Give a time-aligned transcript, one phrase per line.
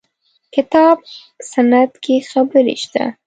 [0.55, 0.97] کتاب
[1.51, 3.03] سنت کې خبرې شته.